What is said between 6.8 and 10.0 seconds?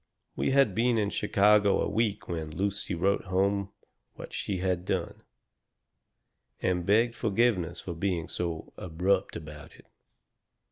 begged forgiveness for being so abrupt about it.